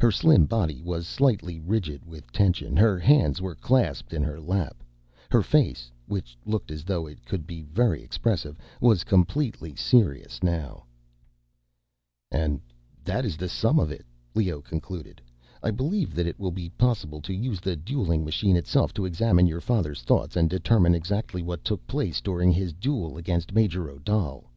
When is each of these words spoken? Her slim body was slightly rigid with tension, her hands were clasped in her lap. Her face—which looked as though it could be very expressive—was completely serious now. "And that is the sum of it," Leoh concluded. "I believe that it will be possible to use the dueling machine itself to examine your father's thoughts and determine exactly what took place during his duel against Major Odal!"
Her 0.00 0.10
slim 0.10 0.46
body 0.46 0.80
was 0.80 1.06
slightly 1.06 1.60
rigid 1.60 2.06
with 2.06 2.32
tension, 2.32 2.78
her 2.78 2.98
hands 2.98 3.42
were 3.42 3.54
clasped 3.54 4.14
in 4.14 4.22
her 4.22 4.40
lap. 4.40 4.82
Her 5.30 5.42
face—which 5.42 6.38
looked 6.46 6.70
as 6.70 6.82
though 6.82 7.06
it 7.06 7.26
could 7.26 7.46
be 7.46 7.60
very 7.60 8.02
expressive—was 8.02 9.04
completely 9.04 9.74
serious 9.76 10.42
now. 10.42 10.86
"And 12.30 12.58
that 13.04 13.26
is 13.26 13.36
the 13.36 13.50
sum 13.50 13.78
of 13.78 13.92
it," 13.92 14.06
Leoh 14.34 14.62
concluded. 14.62 15.20
"I 15.62 15.70
believe 15.72 16.14
that 16.14 16.26
it 16.26 16.40
will 16.40 16.52
be 16.52 16.70
possible 16.70 17.20
to 17.20 17.34
use 17.34 17.60
the 17.60 17.76
dueling 17.76 18.24
machine 18.24 18.56
itself 18.56 18.94
to 18.94 19.04
examine 19.04 19.46
your 19.46 19.60
father's 19.60 20.00
thoughts 20.00 20.36
and 20.36 20.48
determine 20.48 20.94
exactly 20.94 21.42
what 21.42 21.62
took 21.66 21.86
place 21.86 22.22
during 22.22 22.50
his 22.50 22.72
duel 22.72 23.18
against 23.18 23.52
Major 23.52 23.90
Odal!" 23.90 24.48